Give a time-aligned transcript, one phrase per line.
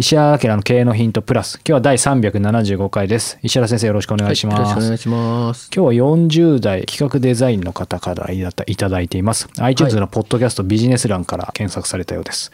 [0.00, 1.54] 石原明の経営のヒントプラス。
[1.56, 3.36] 今日は第375回です。
[3.42, 4.58] 石原先生よろしくお願いします。
[4.60, 5.70] よろしくお願いします。
[5.74, 9.48] 今日は40代企画デザインの方からいただいています。
[9.58, 12.52] iTunes のポッドキャストビジネス欄から検索されたようです。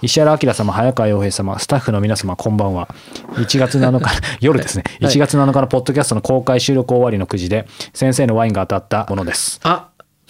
[0.00, 2.86] 石原明様、早川洋平様、スタッフの皆様、こんばんは。
[3.32, 4.84] 1月7日、 夜ですね。
[5.00, 9.58] 1月7日のポッドキャストの公開収録終わりの9時で、先生のワインが当たったものです。
[9.64, 9.88] あ、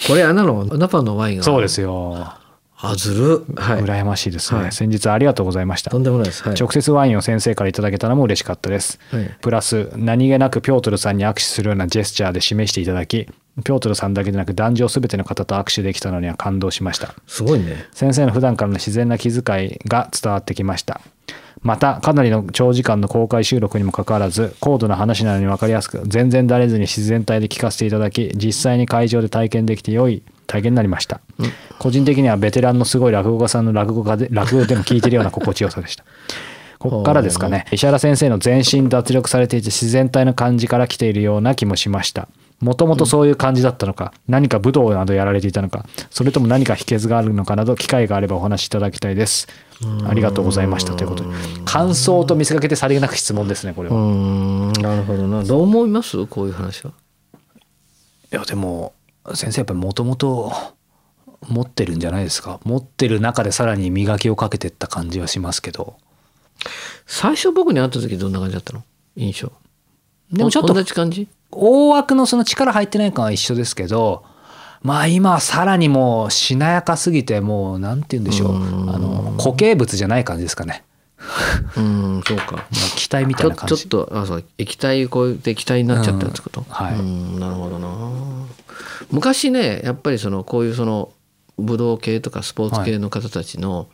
[0.08, 0.64] これあなの？
[0.64, 1.42] ナパのワインが？
[1.42, 2.32] そうですよ。
[2.78, 3.44] あ、ずる。
[3.56, 3.82] はい。
[3.82, 4.62] 羨ましいですね。
[4.62, 5.98] はい先日ありがとうございましたと。
[5.98, 6.42] んでもないです。
[6.42, 6.56] はい。
[6.58, 8.98] 直接ワインを先生からいただけたのも嬉しかったです。
[9.10, 13.26] はいプラス何気なくピョートルさんに握手するようなジェスチャーで示していただき
[13.64, 17.86] ピョートルさんだけでなく男女すべての方と握手できたのには感動しましたすごいね。
[17.92, 21.00] 先生の普段からの自然な気遣いが伝わってきました
[21.66, 31.20] またかなりの長時間の公開収録にもかかわらず高度な話なのに分かりやすく全然だれずに自然体で聞かせていただき実際に会場で体験できて良い体験になりました、
[31.80, 36.04] 個人的にはベテランのすごい落語家さんの落語家で落語でも聞いてるような心地よさでした。
[36.78, 37.64] ここからですかね。
[37.72, 42.28] 石原先生の全身脱力されていて自然体の感じから来ているような気もしました
[42.60, 49.46] もともとそういう感じだったのか、何か武道などやられていたのかそれとも何か秘訣があるのかなど機会があればお話しいただきたいです。
[50.08, 51.30] ありがとうございましたということで
[51.66, 53.94] 感想と見せかけてさりげなく質問ですねこれは、
[54.80, 55.44] なるほどな。
[55.44, 56.26] どう思います？
[56.26, 56.92] こういう話は。
[58.30, 58.94] やでも
[59.34, 60.52] 先生やっぱりもともと
[61.48, 62.58] 持ってるんじゃないですか。
[62.64, 65.98] 持ってる中でさらに磨きをかけてった感じはしますけど。
[67.04, 68.82] 最初僕に会った時どんな感じだったの？
[69.14, 69.52] 印象。
[70.32, 71.28] でもちょっと同じ感じ？
[71.50, 74.24] 大枠のその力入ってない感は一緒ですけど
[74.82, 78.56] まあ今はさらにもうしなやかすぎてもうなんて言うんでしょう。
[78.56, 80.84] あの固形物じゃない感じですかね。
[81.18, 81.82] うー
[82.18, 82.66] ん、そうか。
[82.94, 83.76] 気体みたいな感じ。
[83.76, 87.88] ちょっとあそう液体こうやって液体になっちゃったってこと、うんはいなるほどな。
[89.10, 91.10] 昔ねやっぱりそのこういうその
[91.58, 93.88] 武道系とかスポーツ系の方たちの、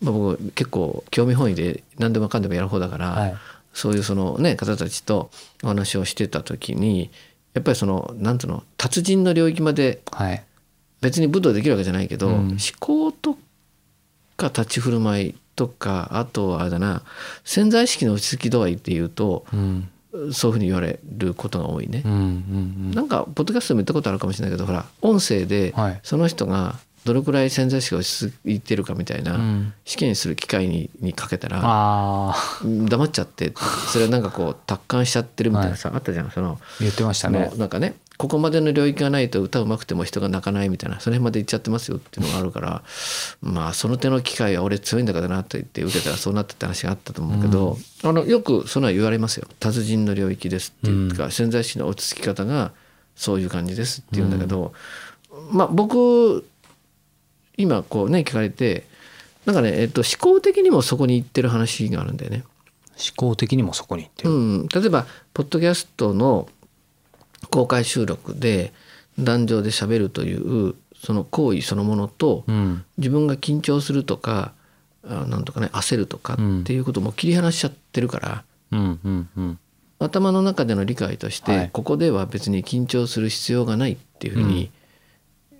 [0.00, 3.34] まあ、僕結構興味本位で何でもかんでもやる方だから、はい
[3.76, 5.30] そういうそのね方たちと
[5.62, 7.10] お話をしてた時に
[7.52, 10.42] やっぱりそのなんていうの達人の領域まではい
[11.02, 13.36] 別に武道できるわけじゃないけど、うん思考と
[14.38, 17.02] か立ち振る舞いとかあとはあれだな
[17.44, 19.88] 潜在意識の落ち着き度合いっていうとうん
[20.32, 22.16] そういうふうに言われることが多いねうんう。
[22.16, 26.76] んなんかポッドキャストでも言ったことあるかもしれないけどほら音声ではいその人が
[27.06, 29.72] どれくらい潜在意識が落ち着いてるかみたいなうん。
[29.84, 33.52] 試験する機会ににかけたら黙っちゃって
[33.92, 37.52] それはなんかこう達観しちゃってるみたいなさ、あったじゃんその言ってましたね。
[37.56, 42.82] なんかねここまでの領域がないと歌うまくても人が泣かないみたいなその辺まで行っちゃってますよっていうのがあるから
[43.42, 49.46] まあその手の機会は俺強いんだからなと言って受けたらそうなったって話があったと思うけど、あのよくそのは言われますよ。
[49.60, 52.72] 達人の領域ですっていうか、潜在意識の落ち着き方が
[53.16, 54.72] そういう感じですっていうんだけど、
[55.50, 56.46] まあ僕
[57.56, 58.84] 今こうね聞かれて
[59.44, 62.44] なんかね、えっと、思考的にもそこに行ってる話があるんだよね。
[62.98, 66.48] 思考的にもそこに行ってる、うん、例えばポッドキャストの
[67.50, 68.72] 公開収録で
[69.18, 72.84] 壇上で喋るというその行為そのものと、うん。
[72.98, 74.52] 自分が緊張するとか
[75.06, 79.58] あなんとかね焦るとかっていうことも切り離しちゃってるから、うんうんうん。
[79.98, 81.70] 頭の中での理解として、はい。
[81.72, 84.70] ここでは別に緊張する必要がないっていうふうに、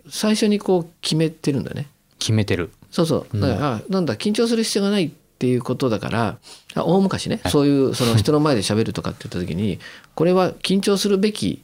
[0.09, 1.89] 最初にこう決めてるんだね。
[2.19, 2.71] 決めてる。
[2.91, 3.41] そうそう。
[3.41, 6.39] だから、あなんだ緊張する必要がないっていうことだから
[6.75, 9.79] あ大昔ね、そういうその 人の前で喋るとかって言った時に
[10.15, 11.63] これは緊張するべき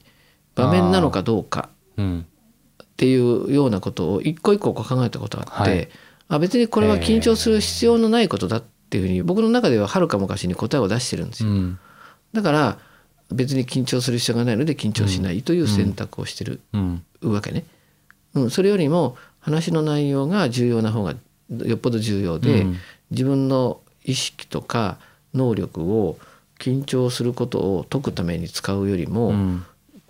[0.54, 2.26] 場面なのかどうかうん。
[2.82, 5.88] っていうようなことを一個一個考えたことがあって、はい。
[6.28, 11.48] あ別にこれは緊張する必要のないことだっていうふうに僕の中でははるか昔に答えを出してるんですよ。
[11.48, 11.78] うん。
[12.32, 12.78] だから
[13.30, 17.02] 別に緊張する必要がないので緊張しないという選択をしてるうん。
[17.22, 17.60] わけね。
[17.60, 17.64] うん、
[18.50, 21.14] それよりも話の内容が重要な方が
[21.50, 22.76] よっぽど重要で、うん。
[23.10, 24.98] 自分の意識とか
[25.34, 26.18] 能力を
[26.58, 29.64] 緊張することを解くために使うよりも、うん。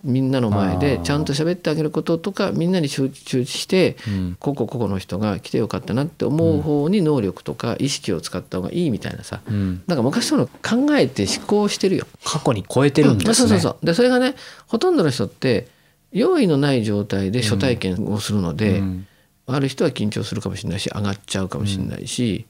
[0.04, 4.36] みんなの前でちゃんと喋ってあげることとかみんなに集中してうん。
[4.38, 9.40] 個々個々の人が来てよかったなって思う方に能力とか意識を使った方がいいみたいなさ。
[9.48, 9.82] うん。
[9.86, 12.06] なんか昔その考えて思考してるよ。
[12.24, 13.34] 過去に超えてるんですね。
[13.34, 13.86] そうそうそう。
[13.86, 14.34] でそれがね
[14.66, 15.68] ほとんどの人って
[16.12, 19.06] 用意のない状態で初体験をするので、うん
[19.46, 22.46] ある人は緊張するかもしれないし上がっちゃうかもしれないし、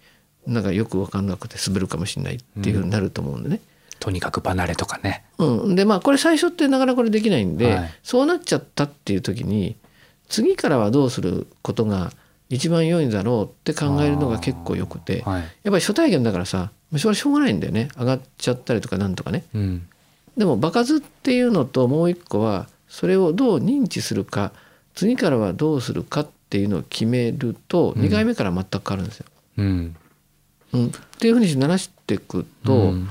[0.47, 3.61] なんかよく分かんなくて滑るかもしれないっていうふうになると思うんでね。
[3.99, 5.25] とにかく離れとかね。
[5.39, 9.77] うん、でまあこれ最初ってなかなかこれできないんで、はいそうなっちゃったっていう時に
[10.29, 12.13] 次からはどうすることが
[12.49, 15.43] 一番良いんだろうって考えるのが結構よくてはい。
[15.43, 19.45] やっぱり初体験だからさそれはしょうがないんだよね上がっちゃったりとかなんとかね。
[19.55, 19.89] うん。
[20.37, 24.53] でも場数っていうのともう一個はそれをどう認知するか
[24.95, 29.27] 次からはどうするかっていうのを決めるとうん2回目から全く変わるんですよ。
[29.57, 29.97] うん。
[30.75, 33.09] うんっていうふうにして慣らしていくとうん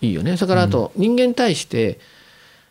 [0.00, 0.38] いいよね。
[0.38, 2.00] それからあと人間に対して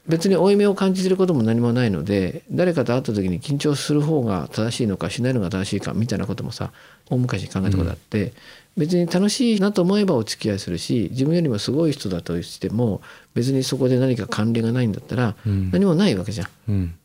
[0.07, 6.72] 別に負い目を感じてることも何もないので誰かと会った時に緊張する方が正しいのかしないのが正しいかみたいなこともさ
[7.12, 8.34] 大昔に考えたことあって、
[8.80, 13.02] 別に楽しいなと思えばお付き合いするし自分よりもすごい人だとしても
[13.34, 16.48] 別にそこで何か関連がないんだったらうん何もないわけじゃん。
[16.70, 16.96] うん。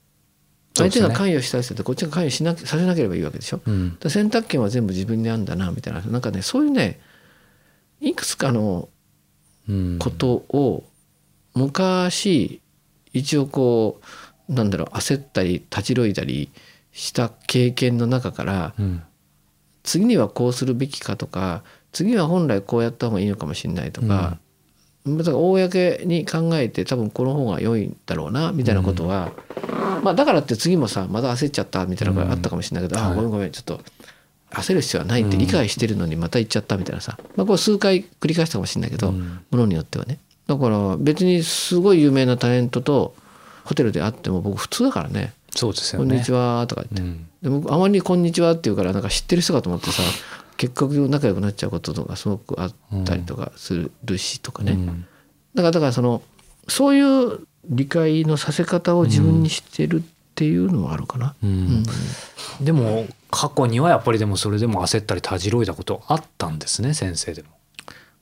[0.76, 3.60] 相手が関与したい人ってこっちが関与しなさせなければいいわけでしょ？
[3.66, 6.98] うん選択権は全部自分にあるんだなみたいななんかねそういうね
[8.00, 8.88] いくつかの
[9.68, 10.84] うんことを
[11.54, 12.60] 昔
[13.12, 14.00] 一応こ
[14.48, 16.50] うなんだろう焦ったり立ち退いたり
[16.92, 19.02] した経験の中からうん
[19.84, 24.38] 次にはこうするべきかとか次は本来こうやった方がいいのかもしれないとか、
[25.06, 29.32] だから公に考えて多分この方が良いんだろうなみたいなことは、
[30.02, 33.16] まあだからって次もさまだ焦っちゃったみたいなのがあったかもしれないけど、あはい。
[33.16, 33.80] ごめんごめんちょっと
[34.50, 39.40] 焦る必要はないって理解してるのにまた言っちゃったみたいなさ、まあ、これ数回繰り返したかもしれないけど、うん。
[39.50, 40.18] ものによってはね。
[40.46, 43.14] だから別にすごい有名なタレントと
[43.64, 46.08] ホテルで会っても僕普通だからね「そうですよね。
[46.08, 47.60] こんにちは」とか言って、うん。
[47.60, 50.02] でもあまりに「こんにちは」って言うからなんか知ってる人かと思ってさ
[50.56, 52.72] 結局仲良くなっちゃうこととかすごくあっ
[53.04, 55.06] たりとかするしとかね、うん。
[55.54, 56.22] だからだからその
[56.68, 60.02] そういう理解のさせ方を自分にしてるっ
[60.34, 61.34] ていうのはあるかな。
[61.42, 61.52] ううん。
[61.82, 61.84] ん。
[62.60, 67.48] でも過去にはやっぱりでもそれでも焦ったりたじろいだことあったんですね先生でも。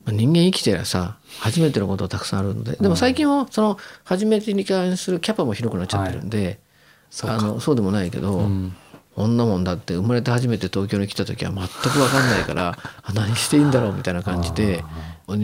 [0.05, 2.77] まあ人間生きてりゃさ初めてのことはたくさんあるので。
[2.79, 6.59] でも最近はその初めてに関するキャパも広くなっちゃってるんで、そうか
[7.23, 8.75] あのそうでもないけど、うん
[9.15, 12.75] こんなもんだって生まれて初めて東京に来た時は全く分かんないから
[13.05, 14.83] あ何していいんだろうみたいな感じで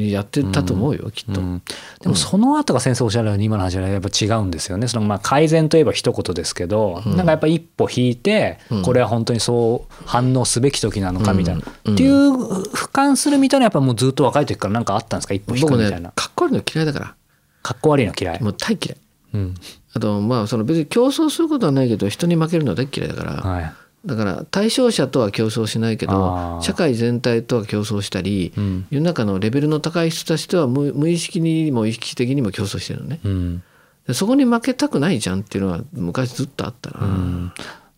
[0.09, 1.39] やってたと思うよきっと。
[1.39, 1.61] うん。
[2.01, 4.87] でもその後が先生おっしゃるように今の話はやっぱ違うんですよね。
[4.87, 7.15] そのまあ改善といえば一言ですけど、うん。
[7.15, 8.81] なんかやっぱ一歩引いて、うん。
[8.81, 11.93] これは本当にそう反応すべき時なのかみたいな、うん。
[11.93, 12.31] っていう
[12.73, 15.35] 俯瞰するみたいなやっぱもうずっと若い時からなんかあったんですか？
[15.35, 17.13] 一歩引く僕みたいな、ねかっこ悪いの嫌いだから。
[17.61, 18.41] かっこ悪いの嫌い。
[18.41, 18.97] もう大嫌い。
[19.33, 19.55] うん
[19.93, 23.73] あとまあその別に競争することはないけど人に負けるのは大嫌いだから、はい
[24.05, 33.19] だから対象者とは競争しないけあどー社会全体とは競争したり、うん世の中のレベルの高い人たちとは無無意識にも意識的にも競争してるのね。
[33.25, 33.63] うん
[34.07, 37.05] でそこに負けたくないじゃんっていうのは昔ずっとあったな。
[37.05, 37.51] うん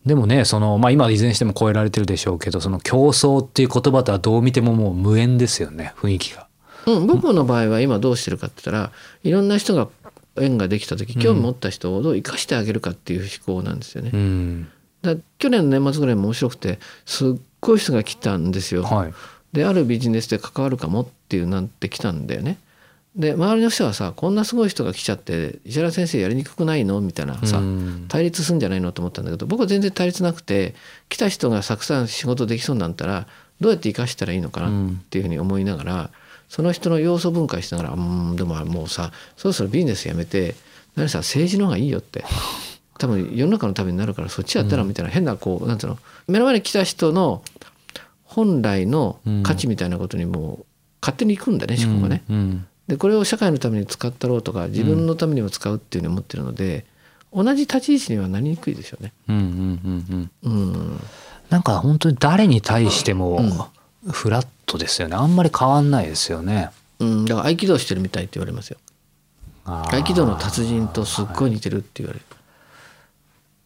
[0.04, 6.48] でもねその、まあ、今いずれにしても超えられてるでしょうけどその競争っていう言葉とはどう見てももう無縁ですよね雰囲気が。
[6.86, 8.92] うん、僕の場合は今どうしてるかって言ったら
[9.22, 9.88] いろんな人が
[10.36, 14.10] 縁ができた時興味持った人をどう生かしてあげるかっていう思考なんですよね。
[14.12, 14.68] うん
[15.02, 18.84] だ去年の年末ぐらいも面白くてすっごい人が来たんですよ。
[18.84, 19.14] はい
[19.52, 22.58] であるビジネスで関わるかもっていうなんて来たんだよね。
[23.14, 30.74] で周りの人はさこんなすごい人が来ちゃって石原先生やりにくくないのみたいなさ、うん対立すんじゃないのと思ったんだけど僕は全然対立なくて
[31.10, 33.26] 来た人がたくさん仕事できそうになったら
[33.60, 36.10] どうやって生かしたらいいのかなっていうふうに思いながら、
[36.52, 40.54] その人の要素分解しながら「うんでももうさそろそろビジネスやめて
[40.96, 42.24] 何さ政治の方がいいよ」って。
[42.98, 47.42] 多分世の中のためになるからそっちやったらみたいな変なこうなんていうの目の前に来た人の
[48.22, 50.66] 本来の価値みたいなことにもう
[51.00, 52.22] 勝手に行くんだね思考がね。
[52.30, 56.84] うんでこれを社会のために使ったろうとか自分のためにも使うっていうふうに思ってるので、
[57.32, 59.12] 同じ立ち位置にはなりにくいですよね。
[59.28, 59.48] うんうんう
[59.88, 60.52] んうん。
[60.52, 61.00] うん、
[61.48, 63.70] なんか本当に誰に対しても
[64.10, 65.16] フラットですよね。
[65.16, 66.70] あんまり変わんないですよね。
[66.98, 68.78] うん、だから合気道してるみたいって言われますよ。
[69.64, 72.24] 合気道の達人とすっごい似てるって言われる。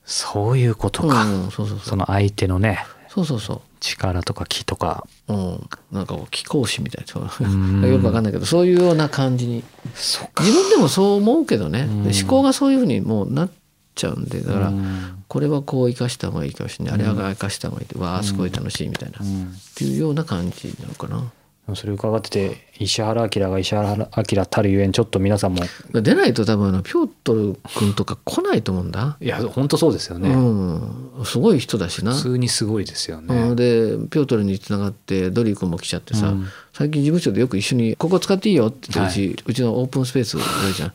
[0.04, 1.90] そういうことか、うん、そうそうそ。
[1.90, 2.84] そうの相手のね。
[3.08, 5.06] そうそうそ力とか気とか。
[5.28, 5.32] う。
[5.32, 7.48] うん、なんかこう貴公子みたいな。
[7.48, 7.82] ん。
[7.90, 9.64] よくわかんないけどそういうような感じに。
[9.94, 10.44] そうか。
[10.44, 11.80] 自分でもそう思うけどね。
[11.80, 12.02] うん。
[12.02, 13.50] 思考がそういうふうにもうなっ
[13.96, 15.24] ちゃうんでだからうん。
[15.26, 16.94] これはこう生かした方がいいかもしれない。
[16.94, 17.86] あれは生かした方がいい。
[17.86, 19.18] ってわあすごい楽しいみたいな。
[19.18, 19.54] っうん。
[19.74, 21.32] ていうような感じなのかな。
[21.74, 25.64] それ伺ってて石原明が石原明たるゆえんちょっと皆さんも。
[25.92, 29.16] 出ないと多分あのピョートル君とか来ないと思うんだ。
[29.20, 32.14] いや本当そうですよね、うん、すごい人だしな。
[32.14, 36.46] 普通にすごいですようねん、でピョートルにつながってドリー君も来ちゃってさ、うん。
[36.72, 40.92] 最近事務所でよく一緒に「ここ使っていいよ」って言ってるうち、うちのオープンスペースがあるじゃん。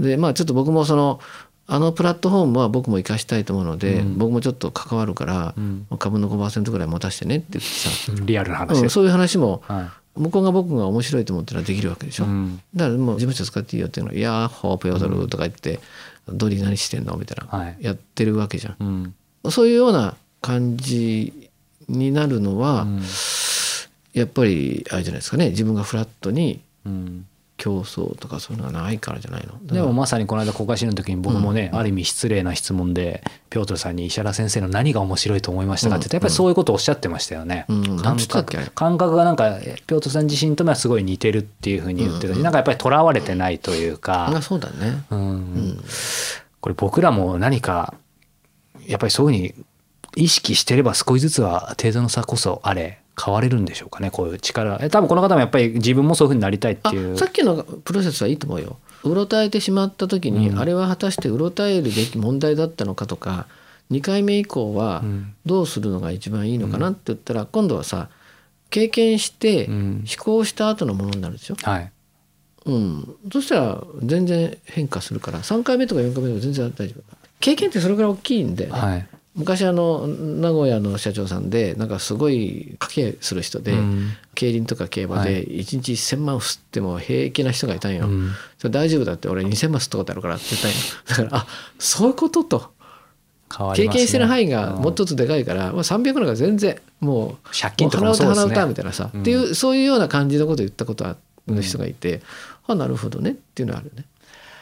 [0.00, 1.20] でまあちょっと僕もその
[1.72, 4.18] あのプラットフォームは僕も生かしたいと思うので、うん。
[4.18, 5.86] 僕もちょっと関わるから、うん。
[6.00, 8.82] 株の5%ぐらい持たしてねって言ってさ、リアルな話。
[8.82, 12.24] うんそういう話もは向こうが僕が面白いと思ったらできるわけでしょ。
[12.24, 12.60] いうん。
[12.74, 15.78] だからもう事務所使っていいよっていうのは「いやーホープヨドル」とか言って
[16.28, 17.76] 「ドリー何してんの?」みたいな、はい。
[17.80, 19.14] やってるわけじゃん。
[19.44, 19.50] うん。
[19.52, 21.50] そういうような感じ
[21.88, 23.02] になるのは、うん。
[24.12, 25.50] やっぱりあれじゃないですかね。
[25.50, 27.26] 自分がフラットにうん
[27.60, 29.52] 競争とかそういうのがないからじゃないの？
[29.66, 37.66] でもまさにこの間公開してる時に僕もね、ある意味失礼な質問でピョートルさんに石原先生の何が面白いと思いましたかって言ってやっぱりそういうことをおっしゃってましたよね。
[37.68, 45.04] うん、感覚感覚がなんかピョートルさん自身ともすごい似てるっていうふうに言ってたし、なんかやっぱりとらわれてないというか、あそうだね。
[45.10, 45.20] うん。
[45.20, 45.84] うん。
[46.60, 47.94] これ僕らも何か
[48.86, 49.64] やっぱりそういうふうに
[50.16, 54.78] 意識してれば少しずつは程度の差こそあれ変われるんでしょうかねこういう力。
[54.80, 57.16] え多分この方もやっぱり自分もそういうふうになりたいってあいう。
[57.18, 58.78] さっきのプロセスはいいと思うよ。
[59.04, 60.58] うろたえてしまった時に、うん。
[60.58, 63.46] あれは果たしてうろたえるべき問題だったのかとか
[63.90, 65.34] 2回目以降はうん。
[65.46, 68.08] どうするのが一番いいのかなって言ったら、今度はさ
[68.70, 70.04] 経験してうん。
[70.08, 71.56] 思考した後のものになるでしょ？
[71.62, 71.92] はい。
[72.66, 77.02] うん、そしたら全然変化するから3回目とか4回目でも全然大丈夫。
[77.40, 79.06] 経験ってそれぐらい大きいんで、はい
[79.36, 84.10] 昔あの名古屋の社長さんでなんかすごい賭けする人で、うん。
[84.34, 88.06] 競輪とか競馬はで1日1,000万吸っても平気な人がいたんよ。
[88.06, 88.30] うん。
[88.58, 90.76] それ大丈夫だって俺2,000万吸ったことあるからって言ったんよ。
[91.08, 91.46] だからあ
[91.78, 92.72] そういうことと。
[93.88, 93.94] ね。
[93.94, 94.82] 験してる範囲がうん。
[94.82, 98.52] もう一つでかいから、まあ、300なんか全然もう借金とかもそうですね。
[98.52, 102.20] 歌みたいなさ、うんっていうそういうような感じのことを言ったことの人がいて、
[102.66, 104.04] あなるほどねっていうのはあるよね。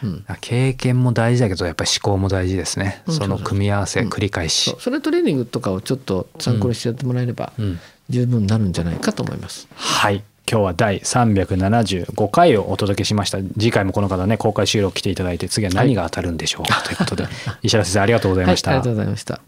[0.02, 3.14] うん、経験も大事だけどやっぱり思考も大事ですね、うん。
[3.14, 4.74] その組み合わせ繰り返し。
[4.78, 7.78] それトレーニングとかをちょっと参考にしてやってもらえればうん。
[8.08, 9.68] 十分になるんじゃないかと思います。
[9.74, 10.22] はい。
[10.50, 13.38] 今日は第375回をお届けしました。
[13.38, 17.26] 次回もこの方ね公開収録来ていただいて次は何が当たるんでしょうか、ということで
[17.62, 19.40] 石原先生ありがとうございました、はい、ありがとうございました。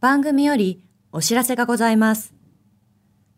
[0.00, 2.37] 番組よりお知らせがございます。